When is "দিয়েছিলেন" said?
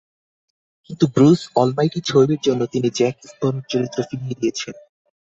4.39-4.77